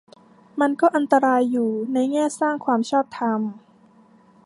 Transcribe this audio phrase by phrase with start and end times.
[0.61, 3.41] มันก็อันตรายอยู่ ในแง่สร้างความชอบธรรม